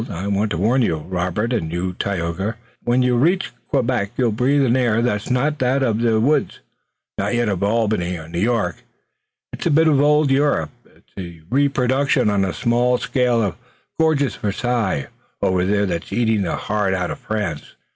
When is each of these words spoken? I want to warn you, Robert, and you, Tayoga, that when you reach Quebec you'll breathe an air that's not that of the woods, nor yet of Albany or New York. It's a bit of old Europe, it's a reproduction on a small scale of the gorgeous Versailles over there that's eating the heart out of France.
I 0.09 0.25
want 0.25 0.49
to 0.49 0.57
warn 0.57 0.81
you, 0.81 0.95
Robert, 1.07 1.53
and 1.53 1.71
you, 1.71 1.93
Tayoga, 1.93 2.43
that 2.43 2.57
when 2.85 3.03
you 3.03 3.15
reach 3.15 3.53
Quebec 3.67 4.13
you'll 4.17 4.31
breathe 4.31 4.65
an 4.65 4.75
air 4.75 4.99
that's 5.03 5.29
not 5.29 5.59
that 5.59 5.83
of 5.83 5.99
the 5.99 6.19
woods, 6.19 6.59
nor 7.19 7.29
yet 7.31 7.47
of 7.47 7.61
Albany 7.61 8.17
or 8.17 8.27
New 8.27 8.39
York. 8.39 8.77
It's 9.53 9.67
a 9.67 9.69
bit 9.69 9.87
of 9.87 10.01
old 10.01 10.31
Europe, 10.31 10.71
it's 10.87 11.13
a 11.19 11.41
reproduction 11.51 12.31
on 12.31 12.43
a 12.43 12.51
small 12.51 12.97
scale 12.97 13.43
of 13.43 13.53
the 13.53 13.59
gorgeous 14.03 14.35
Versailles 14.37 15.05
over 15.39 15.63
there 15.65 15.85
that's 15.85 16.11
eating 16.11 16.41
the 16.41 16.55
heart 16.55 16.95
out 16.95 17.11
of 17.11 17.19
France. 17.19 17.75